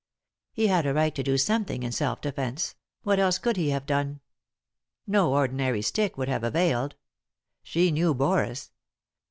[0.51, 3.85] He had a right to do something in self defence; what else could he have
[3.85, 4.19] done?
[5.05, 6.95] No ordinary stick would have availed.
[7.61, 8.71] She knew Boris.